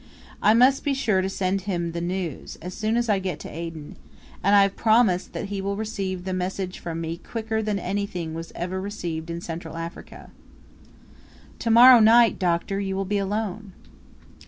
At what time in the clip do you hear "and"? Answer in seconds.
4.43-4.55